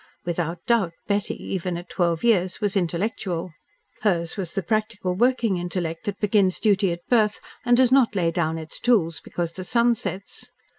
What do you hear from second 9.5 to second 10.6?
the sun sets.